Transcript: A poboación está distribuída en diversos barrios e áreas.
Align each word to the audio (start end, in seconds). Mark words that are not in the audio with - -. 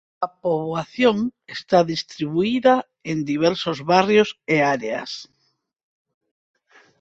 A 0.25 0.27
poboación 0.43 1.17
está 1.55 1.79
distribuída 1.93 2.75
en 3.11 3.17
diversos 3.31 3.77
barrios 3.91 4.29
e 4.55 4.57
áreas. 4.75 5.11